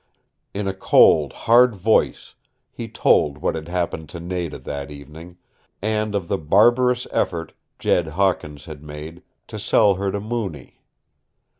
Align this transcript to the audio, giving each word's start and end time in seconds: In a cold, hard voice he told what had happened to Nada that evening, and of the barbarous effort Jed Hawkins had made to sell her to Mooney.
In 0.51 0.67
a 0.67 0.73
cold, 0.73 1.31
hard 1.31 1.75
voice 1.75 2.33
he 2.71 2.87
told 2.87 3.37
what 3.37 3.53
had 3.53 3.67
happened 3.67 4.09
to 4.09 4.19
Nada 4.19 4.57
that 4.57 4.89
evening, 4.89 5.37
and 5.79 6.15
of 6.15 6.27
the 6.27 6.39
barbarous 6.39 7.05
effort 7.11 7.53
Jed 7.77 8.07
Hawkins 8.07 8.65
had 8.65 8.81
made 8.81 9.21
to 9.45 9.59
sell 9.59 9.93
her 9.93 10.11
to 10.11 10.19
Mooney. 10.19 10.81